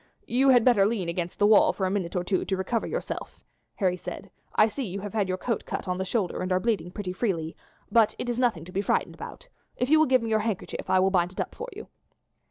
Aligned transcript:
"You 0.25 0.49
had 0.49 0.65
better 0.65 0.83
lean 0.83 1.09
against 1.09 1.37
the 1.37 1.45
wall 1.45 1.73
for 1.73 1.85
a 1.85 1.91
minute 1.91 2.15
or 2.15 2.23
two 2.23 2.43
to 2.43 2.57
recover 2.57 2.87
yourself," 2.87 3.39
Harry 3.75 3.97
said. 3.97 4.31
"I 4.55 4.67
see 4.67 4.83
you 4.83 5.01
have 5.01 5.27
your 5.29 5.37
coat 5.37 5.63
cut 5.67 5.87
on 5.87 5.99
the 5.99 6.05
shoulder, 6.05 6.41
and 6.41 6.51
are 6.51 6.59
bleeding 6.59 6.89
pretty 6.89 7.13
freely, 7.13 7.55
but 7.91 8.15
it 8.17 8.27
is 8.27 8.39
nothing 8.39 8.65
to 8.65 8.71
be 8.71 8.81
frightened 8.81 9.13
about. 9.13 9.47
If 9.75 9.91
you 9.91 9.99
will 9.99 10.07
give 10.07 10.23
me 10.23 10.31
your 10.31 10.39
handkerchief 10.39 10.89
I 10.89 10.97
will 10.99 11.11
bind 11.11 11.33
it 11.33 11.39
up 11.39 11.53
for 11.53 11.69
you." 11.75 11.85